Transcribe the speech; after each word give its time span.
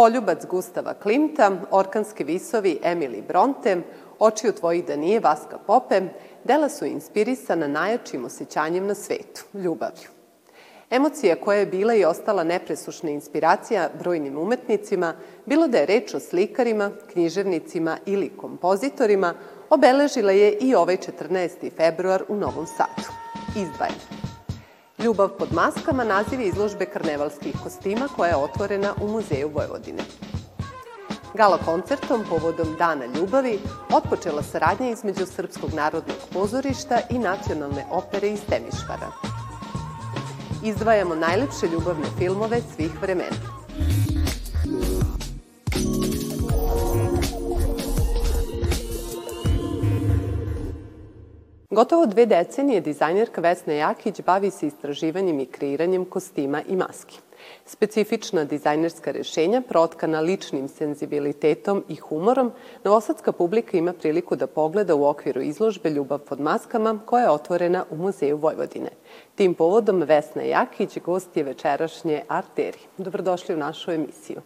Poljubac 0.00 0.46
Gustava 0.46 0.94
Klimta, 0.94 1.50
Orkanski 1.70 2.24
visovi 2.24 2.78
Emily 2.84 3.22
Bronte, 3.28 3.76
Očiju 4.18 4.52
tvojih 4.52 4.84
da 4.84 4.96
nije 4.96 5.20
Vaska 5.20 5.58
Pope, 5.66 6.00
dela 6.44 6.68
su 6.68 6.84
inspirisana 6.84 7.68
najjačim 7.68 8.24
osjećanjem 8.24 8.86
na 8.86 8.94
svetu, 8.94 9.44
ljubavlju. 9.54 10.08
Emocija 10.90 11.36
koja 11.36 11.58
je 11.58 11.66
bila 11.66 11.94
i 11.94 12.04
ostala 12.04 12.44
nepresušna 12.44 13.10
inspiracija 13.10 13.90
brojnim 13.98 14.38
umetnicima, 14.38 15.14
bilo 15.46 15.68
da 15.68 15.78
je 15.78 15.86
reč 15.86 16.14
o 16.14 16.20
slikarima, 16.20 16.90
književnicima 17.12 17.98
ili 18.06 18.32
kompozitorima, 18.36 19.34
obeležila 19.70 20.32
je 20.32 20.52
i 20.52 20.74
ovaj 20.74 20.96
14. 20.96 21.70
februar 21.76 22.24
u 22.28 22.36
Novom 22.36 22.66
Sadu. 22.66 23.08
Izdvajena. 23.56 24.29
Ljubav 25.04 25.28
pod 25.38 25.52
maskama 25.52 26.04
naziv 26.04 26.40
je 26.40 26.48
izložbe 26.48 26.86
karnevalskih 26.86 27.54
kostima 27.62 28.08
koja 28.16 28.28
je 28.28 28.36
otvorena 28.36 28.94
u 29.02 29.08
Muzeju 29.08 29.50
Vojvodine. 29.54 30.02
Gala 31.34 31.58
koncertom 31.58 32.24
povodom 32.28 32.76
Dana 32.78 33.06
ljubavi 33.06 33.58
otpočela 33.92 34.42
saradnja 34.42 34.90
između 34.90 35.26
Srpskog 35.26 35.72
narodnog 35.74 36.16
pozorišta 36.32 37.00
i 37.10 37.18
nacionalne 37.18 37.86
opere 37.90 38.28
iz 38.28 38.40
Temišvara. 38.48 39.10
Izdvajamo 40.64 41.14
najlepše 41.14 41.66
ljubavne 41.72 42.06
filmove 42.18 42.60
svih 42.74 43.02
vremena. 43.02 43.59
Gotovo 51.70 52.06
dve 52.06 52.26
decenije 52.26 52.80
dizajnerka 52.80 53.40
Vesna 53.40 53.72
Jakić 53.72 54.20
bavi 54.26 54.50
se 54.50 54.66
istraživanjem 54.66 55.40
i 55.40 55.46
kreiranjem 55.46 56.04
kostima 56.04 56.62
i 56.68 56.76
maski. 56.76 57.18
Specifična 57.66 58.44
dizajnerska 58.44 59.10
rešenja, 59.10 59.62
protkana 59.68 60.20
ličnim 60.20 60.68
senzibilitetom 60.68 61.84
i 61.88 61.96
humorom, 61.96 62.52
novosadska 62.84 63.32
publika 63.32 63.76
ima 63.76 63.92
priliku 63.92 64.36
da 64.36 64.46
pogleda 64.46 64.94
u 64.94 65.04
okviru 65.04 65.40
izložbe 65.40 65.90
Ljubav 65.90 66.18
pod 66.18 66.40
maskama, 66.40 66.98
koja 67.06 67.22
je 67.22 67.30
otvorena 67.30 67.84
u 67.90 67.96
Muzeju 67.96 68.36
Vojvodine. 68.36 68.90
Tim 69.34 69.54
povodom 69.54 70.02
Vesna 70.02 70.42
Jakić 70.42 70.98
gost 70.98 71.36
je 71.36 71.42
večerašnje 71.42 72.22
Arteri. 72.28 72.78
Dobrodošli 72.98 73.54
u 73.54 73.58
našu 73.58 73.90
emisiju. 73.90 74.40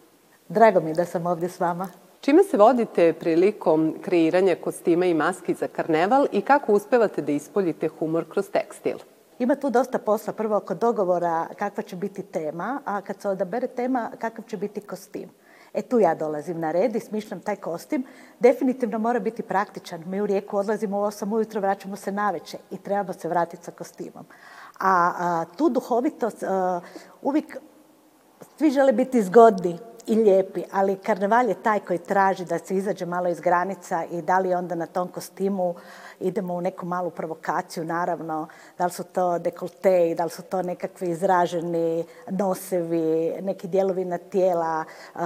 Drago 0.48 0.80
mi 0.80 0.90
je 0.90 0.94
da 0.94 1.04
sam 1.04 1.26
ovde 1.26 1.48
s 1.48 1.60
vama. 1.60 2.03
Čime 2.24 2.42
se 2.44 2.56
vodite 2.56 3.12
prilikom 3.12 3.94
kreiranja 4.02 4.56
kostima 4.56 5.06
i 5.06 5.14
maski 5.14 5.54
za 5.54 5.68
karneval 5.68 6.26
i 6.32 6.40
kako 6.40 6.72
uspevate 6.72 7.22
da 7.22 7.32
ispoljite 7.32 7.88
humor 7.88 8.24
kroz 8.28 8.48
tekstil? 8.50 8.98
Ima 9.38 9.54
tu 9.54 9.70
dosta 9.70 9.98
posla, 9.98 10.32
prvo 10.32 10.56
oko 10.56 10.74
dogovora 10.74 11.46
kakva 11.58 11.82
će 11.82 11.96
biti 11.96 12.22
tema, 12.22 12.80
a 12.84 13.00
kad 13.00 13.20
se 13.20 13.28
odabere 13.28 13.66
tema 13.66 14.10
kakav 14.18 14.44
će 14.44 14.56
biti 14.56 14.80
kostim. 14.80 15.28
E 15.74 15.82
tu 15.82 15.98
ja 15.98 16.14
dolazim 16.14 16.60
na 16.60 16.72
red 16.72 16.96
i 16.96 17.00
smišljam 17.00 17.40
taj 17.40 17.56
kostim. 17.56 18.04
Definitivno 18.40 18.98
mora 18.98 19.20
biti 19.20 19.42
praktičan. 19.42 20.04
Mi 20.06 20.20
u 20.20 20.26
rijeku 20.26 20.56
odlazimo 20.56 21.00
u 21.00 21.04
8 21.04 21.34
ujutro, 21.34 21.60
vraćamo 21.60 21.96
se 21.96 22.12
naveče 22.12 22.58
i 22.70 22.78
trebamo 22.78 23.12
se 23.12 23.28
vratiti 23.28 23.64
sa 23.64 23.70
kostimom. 23.70 24.24
A, 24.80 25.12
a 25.18 25.44
tu 25.56 25.68
duhovitost, 25.68 26.42
a, 26.42 26.80
uvijek 27.22 27.56
svi 28.58 28.70
žele 28.70 28.92
biti 28.92 29.22
zgodni, 29.22 29.78
i 30.06 30.14
lijepi, 30.14 30.62
ali 30.72 30.96
karneval 30.96 31.48
je 31.48 31.62
taj 31.62 31.80
koji 31.80 31.98
traži 31.98 32.44
da 32.44 32.58
se 32.58 32.76
izađe 32.76 33.06
malo 33.06 33.28
iz 33.28 33.40
granica 33.40 34.04
i 34.04 34.22
da 34.22 34.38
li 34.38 34.54
onda 34.54 34.74
na 34.74 34.86
tom 34.86 35.08
kostimu 35.08 35.74
idemo 36.20 36.54
u 36.54 36.60
neku 36.60 36.86
malu 36.86 37.10
provokaciju, 37.10 37.84
naravno, 37.84 38.48
da 38.78 38.84
li 38.84 38.90
su 38.90 39.04
to 39.04 39.38
dekolteji, 39.38 40.14
da 40.14 40.24
li 40.24 40.30
su 40.30 40.42
to 40.42 40.62
nekakvi 40.62 41.10
izraženi 41.10 42.04
nosevi, 42.30 43.34
neki 43.42 43.68
dijelovi 43.68 44.04
na 44.04 44.18
tijela, 44.18 44.84
uh, 45.14 45.20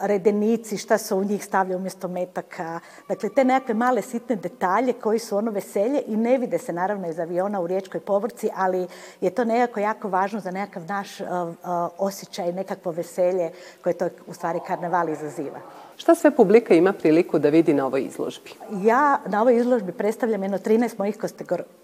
redenici, 0.00 0.76
šta 0.76 0.98
se 0.98 1.14
u 1.14 1.24
njih 1.24 1.44
stavlja 1.44 1.76
umjesto 1.76 2.08
metaka. 2.08 2.80
Dakle, 3.08 3.28
te 3.28 3.44
nekakve 3.44 3.74
male 3.74 4.02
sitne 4.02 4.36
detalje 4.36 4.92
koji 4.92 5.18
su 5.18 5.36
ono 5.36 5.50
veselje 5.50 6.02
i 6.06 6.16
ne 6.16 6.38
vide 6.38 6.58
se 6.58 6.72
naravno 6.72 7.08
iz 7.08 7.18
aviona 7.18 7.60
u 7.60 7.66
riječkoj 7.66 8.00
povrci, 8.00 8.50
ali 8.56 8.86
je 9.20 9.30
to 9.30 9.44
nekako 9.44 9.80
jako 9.80 10.08
važno 10.08 10.40
za 10.40 10.50
nekakav 10.50 10.82
naš 10.88 11.20
uh, 11.20 11.26
uh, 11.28 11.54
osjećaj, 11.98 12.52
nekakvo 12.52 12.92
veselje 12.92 13.50
koje 13.82 13.98
to 13.98 14.05
u 14.26 14.34
stvari 14.34 14.60
karneval 14.66 15.08
izaziva. 15.08 15.60
Šta 15.96 16.14
sve 16.14 16.30
publika 16.30 16.74
ima 16.74 16.92
priliku 16.92 17.38
da 17.38 17.48
vidi 17.48 17.74
na 17.74 17.86
ovoj 17.86 18.04
izložbi? 18.04 18.50
Ja 18.82 19.20
na 19.26 19.40
ovoj 19.40 19.56
izložbi 19.56 19.92
predstavljam 19.92 20.42
jedno 20.42 20.58
13 20.58 20.98
mojih 20.98 21.16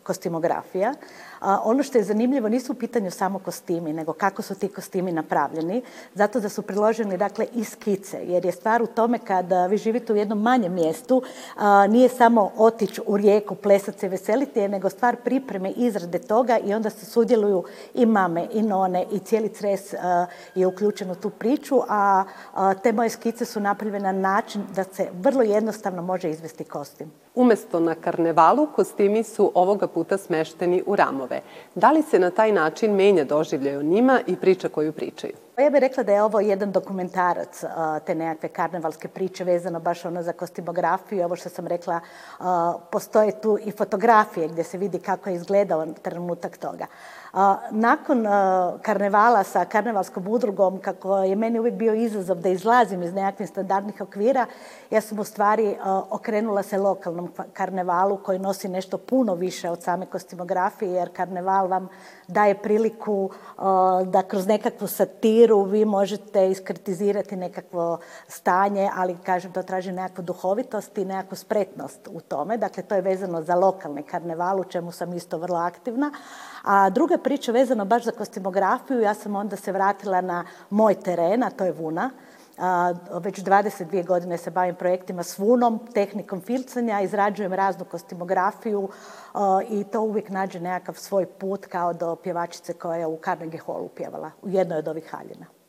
kostimografija. 0.03 0.95
A, 1.41 1.61
ono 1.65 1.83
što 1.83 1.99
je 1.99 2.05
zanimljivo 2.05 2.49
nisu 2.49 2.73
u 2.73 2.75
pitanju 2.75 3.11
samo 3.11 3.39
kostimi, 3.39 3.93
nego 3.93 4.13
kako 4.13 4.43
su 4.43 4.55
ti 4.55 4.69
kostimi 4.69 5.13
napravljeni, 5.13 5.83
zato 6.15 6.41
da 6.41 6.49
su 6.49 6.63
priloženi 6.63 7.17
dakle 7.17 7.47
i 7.55 7.65
skice, 7.65 8.19
jer 8.27 8.45
je 8.45 8.53
stvar 8.53 8.83
u 8.83 8.87
tome 8.87 9.19
kada 9.19 9.67
vi 9.67 9.77
živite 9.77 10.13
u 10.13 10.17
jednom 10.17 10.43
manjem 10.43 10.75
mjestu, 10.75 11.23
a, 11.57 11.87
nije 11.87 12.09
samo 12.09 12.53
otići 12.57 13.01
u 13.07 13.17
rijeku, 13.17 13.55
plesati 13.55 13.99
se, 13.99 14.09
veseliti, 14.09 14.69
nego 14.69 14.91
stvar 14.91 15.17
pripreme, 15.17 15.71
izrade 15.71 16.19
toga 16.19 16.59
i 16.59 16.75
onda 16.75 16.91
se 16.91 17.07
sudjeluju 17.07 17.65
i 17.95 18.07
mame, 18.07 18.47
i 18.53 18.63
none, 18.63 19.07
i 19.13 19.19
cijeli 19.19 19.49
cres 19.49 19.95
a, 19.95 20.27
je 20.55 20.67
uključen 20.67 21.11
u 21.11 21.15
tu 21.15 21.31
priču, 21.31 21.81
a 21.89 22.25
te 22.83 22.93
moje 22.93 23.11
skice 23.11 23.45
su 23.45 23.61
napravljene 23.61 24.02
na 24.03 24.13
način 24.13 24.65
da 24.75 24.85
se 24.85 25.09
vrlo 25.13 25.43
jednostavno 25.43 26.03
može 26.03 26.31
izvesti 26.31 26.65
kostim. 26.65 27.11
Umesto 27.35 27.81
na 27.81 27.95
karnevalu, 27.95 28.67
kostimi 28.77 29.23
su 29.23 29.53
ovoga 29.55 29.87
puta 29.87 30.19
smešteni 30.19 30.83
u 30.87 30.97
ramove. 30.97 31.41
Da 31.75 31.93
li 31.93 32.03
se 32.03 32.19
na 32.19 32.31
taj 32.31 32.53
način 32.53 32.95
menja 32.95 33.25
doživljaj 33.25 33.77
o 33.77 33.83
njima 33.83 34.21
i 34.27 34.37
priča 34.37 34.69
koju 34.69 34.93
pričaju? 34.93 35.33
Ja 35.59 35.71
bih 35.71 35.81
rekla 35.81 36.03
da 36.03 36.13
je 36.13 36.23
ovo 36.23 36.41
jedan 36.41 36.73
dokumentarac 36.73 37.65
te 38.07 38.15
nekakve 38.15 38.49
karnevalske 38.49 39.09
priče 39.09 39.45
vezano 39.45 39.81
baš 39.81 40.05
ono 40.05 40.23
za 40.23 40.33
kostimografiju. 40.33 41.25
Ovo 41.25 41.37
što 41.37 41.49
sam 41.49 41.67
rekla, 41.67 42.01
postoje 42.91 43.41
tu 43.41 43.59
i 43.65 43.71
fotografije 43.71 44.49
gdje 44.49 44.65
se 44.65 44.79
vidi 44.79 44.99
kako 44.99 45.31
je 45.31 45.37
izgledao 45.37 45.87
trenutak 46.03 46.57
toga. 46.57 46.87
Nakon 47.71 48.27
karnevala 48.83 49.45
sa 49.45 49.65
karnevalskom 49.65 50.29
udrugom, 50.29 50.79
kako 50.79 51.17
je 51.17 51.37
meni 51.37 51.59
uvijek 51.59 51.75
bio 51.75 51.95
izazov 51.95 52.37
da 52.37 52.49
izlazim 52.49 53.03
iz 53.03 53.15
nekakvih 53.15 53.49
standardnih 53.49 54.01
okvira, 54.01 54.47
ja 54.91 55.01
sam 55.01 55.19
u 55.19 55.25
stvari 55.25 55.77
okrenula 56.11 56.63
se 56.63 56.79
lokalnom 57.23 57.53
karnevalu 57.53 58.17
koji 58.17 58.39
nosi 58.39 58.69
nešto 58.69 58.99
puno 58.99 59.35
više 59.35 59.71
od 59.71 59.83
same 59.83 60.07
kostimografije, 60.07 60.93
jer 60.93 61.13
karneval 61.13 61.69
vam 61.69 61.89
daje 62.29 62.55
priliku 62.55 63.31
da 64.07 64.23
kroz 64.29 64.47
nekakvu 64.47 64.87
satiru 64.87 65.63
vi 65.63 65.85
možete 65.85 66.51
iskritizirati 66.51 67.37
nekakvo 67.37 67.99
stanje, 68.29 68.91
ali 68.97 69.17
kažem 69.25 69.53
to 69.53 69.63
traži 69.63 69.93
nekakvu 69.93 70.25
duhovitost 70.25 70.99
i 70.99 71.05
nekakvu 71.05 71.37
spretnost 71.37 72.09
u 72.13 72.21
tome. 72.21 72.57
Dakle, 72.57 72.83
to 72.83 72.95
je 72.95 73.01
vezano 73.01 73.43
za 73.43 73.55
lokalne 73.55 74.03
karneval, 74.03 74.61
u 74.61 74.65
čemu 74.65 74.93
sam 74.93 75.13
isto 75.13 75.39
vrlo 75.39 75.59
aktivna. 75.59 76.11
A 76.65 76.91
druga 76.91 77.19
priča 77.19 77.53
vezano 77.53 77.85
baš 77.85 78.05
za 78.05 78.11
kostimografiju, 78.11 79.01
ja 79.01 79.15
sam 79.15 79.37
onda 79.37 79.57
se 79.57 79.73
vratila 79.73 80.21
na 80.21 80.45
moj 80.71 80.95
teren, 80.95 81.43
a 81.43 81.51
to 81.51 81.65
je 81.65 81.73
Vuna. 81.73 82.11
A, 82.59 82.95
već 83.21 83.39
22 83.39 84.07
godine 84.07 84.39
se 84.39 84.51
bavim 84.51 84.75
projektima 84.75 85.23
s 85.23 85.39
vunom, 85.39 85.81
tehnikom 85.95 86.41
filcanja, 86.41 87.01
izrađujem 87.01 87.53
raznu 87.53 87.85
kostimografiju 87.85 88.89
i 89.69 89.85
to 89.85 90.01
uvijek 90.01 90.29
nađe 90.29 90.61
nekakav 90.61 90.95
svoj 90.95 91.27
put 91.27 91.67
kao 91.67 91.93
do 91.93 92.17
pjevačice 92.17 92.73
koja 92.73 92.99
je 92.99 93.07
u 93.07 93.19
Carnegie 93.25 93.61
Hallu 93.67 93.89
pjevala, 93.89 94.31
u 94.43 94.49
jednoj 94.49 94.79
od 94.79 94.89
ovih 94.89 95.11
haljina. 95.11 95.62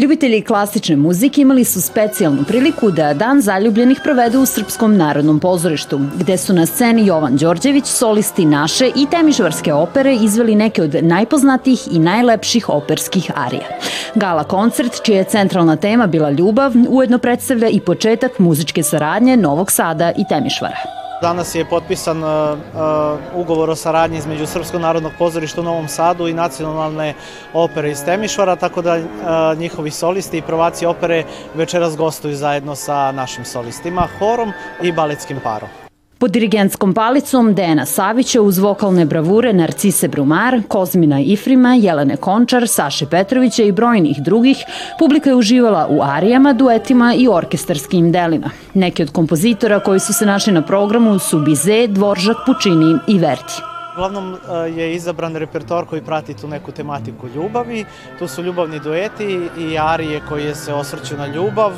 Ljubitelji 0.00 0.42
klasične 0.42 0.96
muzike 0.96 1.40
imali 1.40 1.64
su 1.64 1.80
specijalnu 1.82 2.44
priliku 2.44 2.90
da 2.90 3.14
Dan 3.14 3.40
zaljubljenih 3.40 4.00
provedu 4.04 4.40
u 4.40 4.46
Srpskom 4.46 4.96
narodnom 4.96 5.40
pozorištu, 5.40 6.00
gde 6.16 6.36
su 6.36 6.52
na 6.52 6.66
sceni 6.66 7.06
Jovan 7.06 7.36
Đorđević, 7.36 7.86
solisti 7.86 8.44
naše 8.44 8.90
i 8.96 9.06
temišvarske 9.10 9.72
opere 9.72 10.14
izveli 10.14 10.54
neke 10.54 10.82
od 10.82 10.96
najpoznatijih 11.02 11.88
i 11.90 11.98
najlepših 11.98 12.68
operskih 12.68 13.30
arija. 13.34 13.68
Gala 14.14 14.44
koncert, 14.44 15.02
čija 15.02 15.18
je 15.18 15.24
centralna 15.24 15.76
tema 15.76 16.06
bila 16.06 16.30
ljubav, 16.30 16.72
ujedno 16.88 17.18
predstavlja 17.18 17.68
i 17.68 17.80
početak 17.80 18.38
muzičke 18.38 18.82
saradnje 18.82 19.36
Novog 19.36 19.70
Sada 19.70 20.12
i 20.16 20.24
Temišvara. 20.28 20.97
Danas 21.22 21.54
je 21.54 21.64
potpisan 21.64 22.24
uh, 22.24 22.28
uh, 22.28 23.18
ugovor 23.34 23.70
o 23.70 23.76
saradnji 23.76 24.18
između 24.18 24.46
Srpskog 24.46 24.80
narodnog 24.80 25.12
pozorišta 25.18 25.60
u 25.60 25.64
Novom 25.64 25.88
Sadu 25.88 26.28
i 26.28 26.34
nacionalne 26.34 27.14
opere 27.52 27.90
iz 27.90 28.04
Temišvara, 28.04 28.56
tako 28.56 28.82
da 28.82 28.96
uh, 28.96 29.58
njihovi 29.58 29.90
solisti 29.90 30.38
i 30.38 30.42
prvaci 30.42 30.86
opere 30.86 31.24
večeras 31.54 31.96
gostuju 31.96 32.36
zajedno 32.36 32.74
sa 32.74 33.12
našim 33.12 33.44
solistima, 33.44 34.08
horom 34.18 34.52
i 34.82 34.92
baletskim 34.92 35.40
parom. 35.44 35.87
Pod 36.20 36.30
dirigentskom 36.30 36.94
palicom 36.94 37.54
Dejana 37.54 37.84
Savića 37.86 38.40
uz 38.42 38.58
vokalne 38.58 39.04
bravure 39.04 39.52
Narcise 39.52 40.08
Brumar, 40.08 40.60
Kozmina 40.68 41.20
Ifrima, 41.20 41.74
Jelene 41.74 42.16
Končar, 42.16 42.68
Saše 42.68 43.06
Petrovića 43.06 43.62
i 43.62 43.72
brojnih 43.72 44.16
drugih, 44.22 44.56
publika 44.98 45.30
je 45.30 45.36
uživala 45.36 45.86
u 45.90 46.02
arijama, 46.02 46.52
duetima 46.52 47.14
i 47.14 47.28
orkestarskim 47.28 48.12
delima. 48.12 48.50
Neki 48.74 49.02
od 49.02 49.10
kompozitora 49.10 49.80
koji 49.80 50.00
su 50.00 50.12
se 50.12 50.26
našli 50.26 50.52
na 50.52 50.62
programu 50.62 51.18
su 51.18 51.40
Bize, 51.40 51.86
Dvoržak, 51.86 52.36
Pučini 52.46 52.98
i 53.06 53.18
Verti. 53.18 53.62
Uglavnom 53.94 54.34
e, 54.34 54.38
je 54.70 54.94
izabran 54.94 55.36
repertoar 55.36 55.84
koji 55.84 56.02
prati 56.02 56.34
tu 56.34 56.48
neku 56.48 56.72
tematiku 56.72 57.28
ljubavi. 57.34 57.84
Tu 58.18 58.28
su 58.28 58.42
ljubavni 58.42 58.80
dueti 58.80 59.40
i 59.58 59.78
arije 59.78 60.20
koje 60.28 60.54
se 60.54 60.74
osvrću 60.74 61.16
na 61.16 61.26
ljubav, 61.26 61.72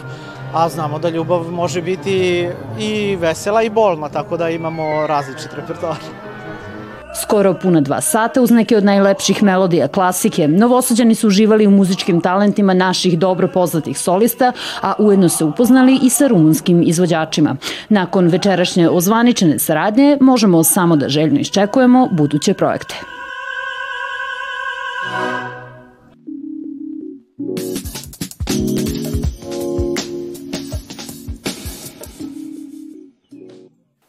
a 0.55 0.69
znamo 0.69 0.99
da 0.99 1.09
ljubav 1.09 1.51
može 1.51 1.83
biti 1.83 2.49
i 2.79 3.17
vesela 3.17 3.63
i 3.63 3.71
bolna, 3.71 4.09
tako 4.09 4.37
da 4.37 4.49
imamo 4.49 5.07
različit 5.07 5.55
repertoar. 5.57 5.97
Skoro 7.23 7.55
puna 7.55 7.81
dva 7.81 8.01
sata 8.01 8.43
uz 8.43 8.51
neke 8.51 8.77
od 8.77 8.85
najlepših 8.85 9.43
melodija 9.43 9.89
klasike, 9.89 10.49
novosađani 10.49 11.15
su 11.15 11.27
uživali 11.27 11.67
u 11.67 11.71
muzičkim 11.71 12.21
talentima 12.21 12.75
naših 12.75 13.19
dobro 13.19 13.49
poznatih 13.49 13.99
solista, 13.99 14.53
a 14.83 14.95
ujedno 14.99 15.29
se 15.29 15.45
upoznali 15.45 15.99
i 16.03 16.11
sa 16.11 16.27
rumunskim 16.27 16.83
izvođačima. 16.87 17.57
Nakon 17.89 18.27
večerašnje 18.27 18.89
ozvaničene 18.89 19.59
saradnje 19.59 20.19
možemo 20.21 20.65
samo 20.65 20.97
da 20.97 21.09
željno 21.09 21.41
iščekujemo 21.41 22.09
buduće 22.13 22.55
projekte. 22.55 22.95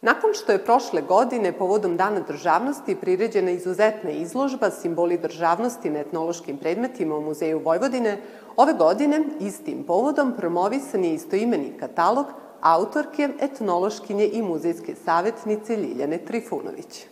Nakon 0.02 0.34
što 0.34 0.52
je 0.52 0.66
prošle 0.66 1.02
godine 1.02 1.52
povodom 1.54 1.98
Dana 1.98 2.20
državnosti 2.20 2.96
priređena 2.96 3.52
izuzetna 3.52 4.10
izložba 4.10 4.70
simboli 4.72 5.18
državnosti 5.18 5.90
na 5.90 6.00
etnološkim 6.00 6.58
predmetima 6.58 7.16
u 7.16 7.22
Muzeju 7.22 7.60
Vojvodine, 7.60 8.18
ove 8.58 8.74
godine 8.74 9.24
istim 9.40 9.84
povodom 9.84 10.34
promovisan 10.38 11.04
je 11.04 11.14
istoimeni 11.14 11.74
katalog 11.80 12.26
autorke, 12.62 13.30
etnološkinje 13.40 14.30
i 14.34 14.42
muzejske 14.42 14.96
savjetnice 15.06 15.78
Ljiljane 15.78 16.18
Trifunović. 16.18 17.06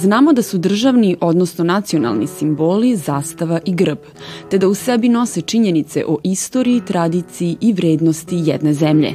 Znamo 0.00 0.32
da 0.32 0.42
su 0.42 0.58
državni, 0.58 1.16
odnosno 1.20 1.64
nacionalni 1.64 2.26
simboli 2.26 2.96
zastava 2.96 3.60
i 3.64 3.74
grb, 3.74 3.98
te 4.50 4.58
da 4.58 4.68
u 4.68 4.74
sebi 4.74 5.08
nose 5.08 5.40
činjenice 5.40 6.04
o 6.08 6.18
istoriji, 6.24 6.80
tradiciji 6.86 7.56
i 7.60 7.72
vrednosti 7.72 8.36
jedne 8.44 8.74
zemlje. 8.74 9.12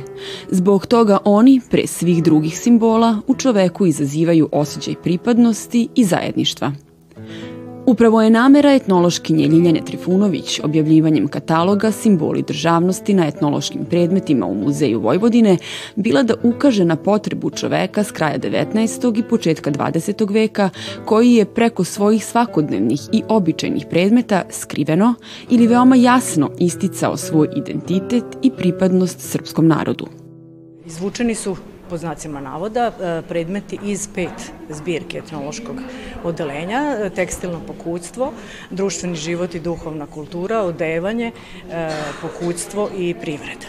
Zbog 0.51 0.85
toga 0.85 1.17
oni, 1.25 1.61
pre 1.69 1.87
svih 1.87 2.23
drugih 2.23 2.59
simbola, 2.59 3.21
u 3.27 3.35
čoveku 3.35 3.85
izazivaju 3.85 4.49
osjećaj 4.51 4.95
pripadnosti 5.03 5.87
i 5.95 6.03
zajedništva. 6.03 6.84
Upravo 7.87 8.21
je 8.21 8.29
namera 8.29 8.73
etnološkinje 8.73 9.47
Ljiljane 9.47 9.81
Trifunović 9.85 10.59
objavljivanjem 10.63 11.27
kataloga 11.27 11.91
simboli 11.91 12.41
državnosti 12.41 13.13
na 13.13 13.27
etnološkim 13.27 13.85
predmetima 13.85 14.45
u 14.45 14.53
Muzeju 14.53 14.99
Vojvodine 14.99 15.57
bila 15.95 16.23
da 16.23 16.33
ukaže 16.43 16.85
na 16.85 16.95
potrebu 16.95 17.49
čoveka 17.49 18.03
s 18.03 18.11
kraja 18.11 18.39
19. 18.39 19.19
i 19.19 19.23
početka 19.23 19.71
20. 19.71 20.33
veka 20.33 20.69
koji 21.05 21.33
je 21.33 21.45
preko 21.45 21.83
svojih 21.83 22.25
svakodnevnih 22.25 22.99
i 23.11 23.23
običajnih 23.27 23.85
predmeta 23.89 24.43
skriveno 24.49 25.13
ili 25.49 25.67
veoma 25.67 25.95
jasno 25.95 26.49
isticao 26.59 27.17
svoj 27.17 27.47
identitet 27.55 28.25
i 28.41 28.51
pripadnost 28.51 29.19
srpskom 29.19 29.67
narodu. 29.67 30.07
Izvučeni 30.85 31.35
su 31.35 31.55
po 31.89 31.97
znacima 31.97 32.41
navoda, 32.41 32.91
e, 32.91 33.21
predmeti 33.27 33.79
iz 33.83 34.07
pet 34.15 34.51
zbirke 34.69 35.17
etnološkog 35.17 35.75
odelenja, 36.23 36.97
e, 36.99 37.09
tekstilno 37.09 37.61
pokućstvo, 37.67 38.33
društveni 38.69 39.15
život 39.15 39.55
i 39.55 39.59
duhovna 39.59 40.05
kultura, 40.05 40.61
odevanje, 40.61 41.31
e, 41.71 41.89
pokućstvo 42.21 42.89
i 42.97 43.13
privreda. 43.21 43.67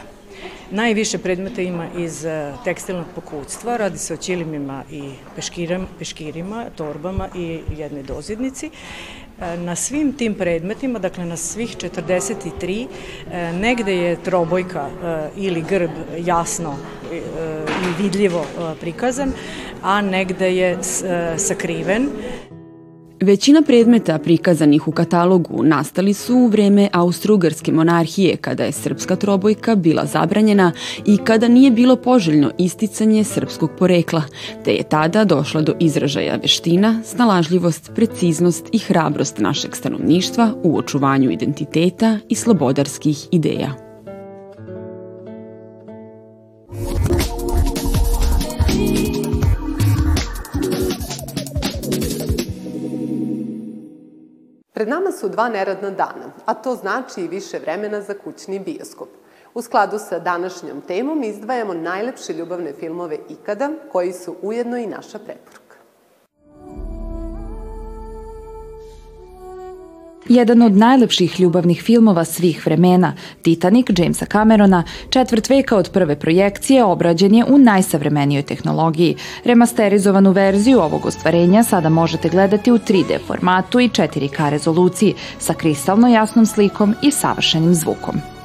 Najviše 0.70 1.18
predmeta 1.18 1.62
ima 1.62 1.86
iz 1.96 2.26
tekstilnog 2.64 3.06
pokućstva, 3.14 3.76
radi 3.76 3.98
se 3.98 4.14
o 4.14 4.16
čilimima 4.16 4.82
i 4.90 5.10
peškirima, 5.36 5.86
peškirima, 5.98 6.64
torbama 6.76 7.28
i 7.34 7.60
jednoj 7.76 8.02
dozidnici. 8.02 8.70
Na 9.38 9.76
svim 9.76 10.12
tim 10.12 10.34
predmetima, 10.34 10.98
dakle 10.98 11.24
na 11.24 11.36
svih 11.36 11.76
43, 11.76 12.86
negde 13.52 13.96
je 13.96 14.16
trobojka 14.16 14.88
ili 15.36 15.62
grb 15.62 15.90
jasno 16.18 16.76
i 17.68 18.02
vidljivo 18.02 18.46
prikazan, 18.80 19.32
a 19.82 20.00
negde 20.00 20.56
je 20.56 20.78
sakriven. 21.36 22.08
Većina 23.20 23.62
predmeta 23.62 24.18
prikazanih 24.18 24.88
u 24.88 24.92
katalogu 24.92 25.62
nastali 25.62 26.14
su 26.14 26.36
u 26.36 26.46
vreme 26.46 26.88
Austro-Ugarske 26.92 27.72
monarhije 27.72 28.36
kada 28.36 28.64
je 28.64 28.72
srpska 28.72 29.16
trobojka 29.16 29.74
bila 29.74 30.06
zabranjena 30.06 30.72
i 31.06 31.16
kada 31.16 31.48
nije 31.48 31.70
bilo 31.70 31.96
poželjno 31.96 32.50
isticanje 32.58 33.24
srpskog 33.24 33.70
porekla, 33.78 34.22
te 34.64 34.72
je 34.72 34.82
tada 34.82 35.24
došla 35.24 35.60
do 35.60 35.74
izražaja 35.80 36.36
veština, 36.36 37.00
snalažljivost, 37.04 37.90
preciznost 37.94 38.68
i 38.72 38.78
hrabrost 38.78 39.38
našeg 39.38 39.76
stanovništva 39.76 40.54
u 40.62 40.78
očuvanju 40.78 41.30
identiteta 41.30 42.18
i 42.28 42.34
slobodarskih 42.34 43.28
ideja. 43.30 43.85
Pred 54.76 54.88
nama 54.88 55.12
su 55.12 55.28
dva 55.28 55.48
neradna 55.48 55.90
dana, 55.90 56.32
a 56.44 56.54
to 56.54 56.74
znači 56.74 57.20
i 57.20 57.28
više 57.28 57.58
vremena 57.58 58.00
za 58.00 58.14
kućni 58.24 58.58
bioskop. 58.58 59.08
U 59.54 59.62
skladu 59.62 59.98
sa 59.98 60.18
današnjom 60.18 60.80
temom 60.80 61.22
izdvajamo 61.22 61.74
najlepše 61.74 62.32
ljubavne 62.32 62.72
filmove 62.72 63.18
ikada, 63.28 63.70
koji 63.92 64.12
su 64.12 64.36
ujedno 64.42 64.76
i 64.76 64.86
naša 64.86 65.18
preporuka. 65.18 65.65
Jedan 70.28 70.62
od 70.62 70.76
najlepših 70.76 71.40
ljubavnih 71.40 71.82
filmova 71.82 72.24
svih 72.24 72.66
vremena, 72.66 73.12
Titanic 73.42 73.86
Jamesa 73.98 74.26
Camerona, 74.26 74.82
četvrt 75.10 75.48
veka 75.50 75.76
od 75.76 75.90
prve 75.92 76.16
projekcije, 76.18 76.84
obrađen 76.84 77.34
je 77.34 77.44
u 77.44 77.58
najsavremenijoj 77.58 78.42
tehnologiji. 78.42 79.16
Remasterizovanu 79.44 80.32
verziju 80.32 80.80
ovog 80.80 81.06
ostvarenja 81.06 81.62
sada 81.62 81.88
možete 81.88 82.28
gledati 82.28 82.72
u 82.72 82.78
3D 82.78 83.18
formatu 83.26 83.80
i 83.80 83.88
4K 83.88 84.50
rezoluciji 84.50 85.14
sa 85.38 85.54
kristalno 85.54 86.08
jasnom 86.08 86.46
slikom 86.46 86.94
i 87.02 87.10
savršenim 87.10 87.74
zvukom. 87.74 88.35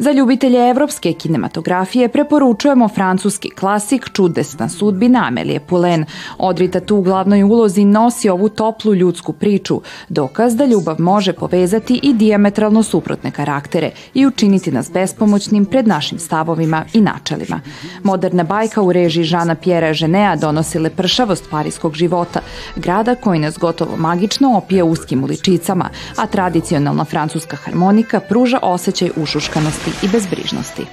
Za 0.00 0.12
ljubitelje 0.12 0.70
evropske 0.70 1.12
kinematografije 1.12 2.08
preporučujemo 2.08 2.88
francuski 2.88 3.50
klasik 3.50 4.10
Čudesna 4.12 4.68
sudbina 4.68 5.24
Amelije 5.26 5.60
Pulen. 5.60 6.04
Odrita 6.38 6.80
tu 6.80 6.96
u 6.96 7.02
glavnoj 7.02 7.42
ulozi 7.42 7.84
nosi 7.84 8.28
ovu 8.28 8.48
toplu 8.48 8.94
ljudsku 8.94 9.32
priču, 9.32 9.80
dokaz 10.08 10.56
da 10.56 10.64
ljubav 10.64 11.00
može 11.00 11.32
povezati 11.32 12.00
i 12.02 12.14
diametralno 12.14 12.82
suprotne 12.82 13.30
karaktere 13.30 13.90
i 14.14 14.26
učiniti 14.26 14.72
nas 14.72 14.90
bespomoćnim 14.92 15.64
pred 15.64 15.88
našim 15.88 16.18
stavovima 16.18 16.84
i 16.92 17.00
načelima. 17.00 17.60
Moderna 18.02 18.42
bajka 18.42 18.82
u 18.82 18.92
režiji 18.92 19.24
Žana 19.24 19.54
Pjera 19.54 19.92
Ženea 19.92 20.36
donosi 20.36 20.78
lepršavost 20.78 21.44
parijskog 21.50 21.94
života, 21.94 22.40
grada 22.76 23.14
koji 23.14 23.38
nas 23.38 23.58
gotovo 23.58 23.96
magično 23.96 24.56
opije 24.56 24.82
uskim 24.82 25.24
uličicama, 25.24 25.90
a 26.16 26.26
tradicionalna 26.26 27.04
francuska 27.04 27.56
harmonika 27.56 28.20
pruža 28.20 28.58
osjećaj 28.62 29.10
ušuškanosti 29.16 29.87
i 30.02 30.08
bezbrižnosti. 30.08 30.86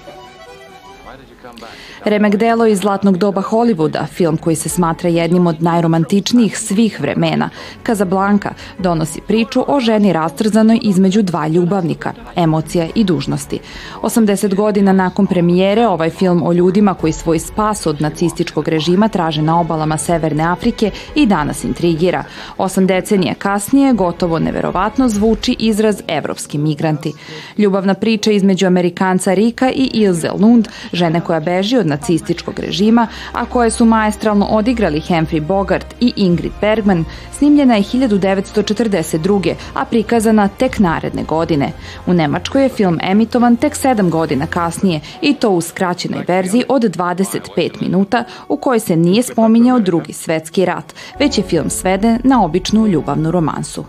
Remek 2.05 2.35
delo 2.35 2.65
iz 2.65 2.79
zlatnog 2.79 3.17
doba 3.17 3.41
Hollywooda, 3.41 4.07
film 4.07 4.37
koji 4.37 4.55
se 4.55 4.69
smatra 4.69 5.09
jednim 5.09 5.47
od 5.47 5.63
najromantičnijih 5.63 6.57
svih 6.57 7.01
vremena, 7.01 7.49
Casablanca, 7.85 8.49
donosi 8.79 9.21
priču 9.21 9.63
o 9.67 9.79
ženi 9.79 10.13
rastrzanoj 10.13 10.79
između 10.81 11.21
dva 11.21 11.47
ljubavnika, 11.47 12.13
emocija 12.35 12.87
i 12.95 13.03
dužnosti. 13.03 13.59
80 14.01 14.55
godina 14.55 14.93
nakon 14.93 15.27
premijere, 15.27 15.87
ovaj 15.87 16.09
film 16.09 16.43
o 16.43 16.53
ljudima 16.53 16.93
koji 16.93 17.13
svoj 17.13 17.39
spas 17.39 17.85
od 17.85 18.01
nacističkog 18.01 18.67
režima 18.67 19.07
traže 19.07 19.41
na 19.41 19.59
obalama 19.59 19.97
Severne 19.97 20.43
Afrike 20.43 20.91
i 21.15 21.25
danas 21.25 21.63
intrigira. 21.63 22.23
Osam 22.57 22.87
decenije 22.87 23.33
kasnije, 23.33 23.93
gotovo 23.93 24.39
neverovatno 24.39 25.09
zvuči 25.09 25.55
izraz 25.59 26.01
evropski 26.07 26.57
migranti. 26.57 27.13
Ljubavna 27.57 27.93
priča 27.93 28.31
između 28.31 28.67
Amerikanca 28.67 29.33
Rika 29.33 29.71
i 29.71 29.89
Ilze 29.93 30.29
Lund, 30.39 30.67
žene 30.93 31.21
koja 31.21 31.39
beži 31.39 31.77
od 31.77 31.94
nacističkog 31.95 32.59
režima, 32.59 33.07
a 33.33 33.45
koje 33.45 33.71
su 33.71 33.85
maestralno 33.85 34.45
odigrali 34.45 35.01
Humphrey 35.01 35.41
Bogart 35.41 35.95
i 35.99 36.13
Ingrid 36.15 36.51
Bergman, 36.61 37.05
snimljena 37.37 37.75
je 37.75 37.83
1942. 37.83 39.53
a 39.73 39.85
prikazana 39.85 40.47
tek 40.47 40.79
naredne 40.79 41.23
godine. 41.23 41.71
U 42.07 42.13
Nemačkoj 42.13 42.63
je 42.63 42.69
film 42.69 42.99
emitovan 43.01 43.55
tek 43.55 43.75
sedam 43.75 44.09
godina 44.09 44.47
kasnije 44.47 44.99
i 45.21 45.33
to 45.33 45.49
u 45.49 45.61
skraćenoj 45.61 46.23
verziji 46.27 46.63
od 46.69 46.83
25 46.83 47.81
minuta 47.81 48.23
u 48.49 48.57
kojoj 48.57 48.79
se 48.79 48.95
nije 48.95 49.23
spominjao 49.23 49.79
drugi 49.79 50.13
svetski 50.13 50.65
rat, 50.65 50.93
već 51.19 51.37
je 51.37 51.43
film 51.43 51.69
sveden 51.69 52.19
na 52.23 52.43
običnu 52.43 52.87
ljubavnu 52.87 53.31
romansu. 53.31 53.85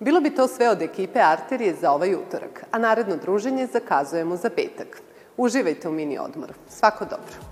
Bilo 0.00 0.20
bi 0.20 0.30
to 0.30 0.48
sve 0.48 0.68
od 0.68 0.82
ekipe 0.82 1.20
Arterije 1.20 1.74
za 1.80 1.92
ovaj 1.92 2.14
utorak, 2.14 2.64
a 2.70 2.78
naredno 2.78 3.16
druženje 3.16 3.66
zakazujemo 3.66 4.36
za 4.36 4.50
petak. 4.50 5.02
Uživajte 5.36 5.88
u 5.88 5.92
mini 5.92 6.18
odmoru. 6.18 6.54
Svako 6.68 7.04
dobro. 7.04 7.51